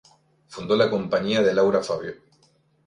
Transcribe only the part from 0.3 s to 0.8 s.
Fundó